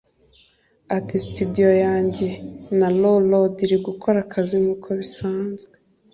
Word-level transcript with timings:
Ati 0.97 1.15
“Studio 1.27 1.69
yanjye 1.85 2.27
Narrow 2.77 3.17
Road 3.31 3.55
iri 3.65 3.77
gukora 3.87 4.17
akazi 4.25 4.55
nk’uko 4.63 4.87
bisanzwe 4.99 5.75